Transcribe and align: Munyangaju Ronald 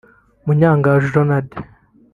Munyangaju 0.45 1.07
Ronald 1.15 1.49